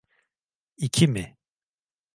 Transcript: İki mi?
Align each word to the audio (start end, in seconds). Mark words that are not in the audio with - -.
İki 0.77 1.07
mi? 1.07 1.37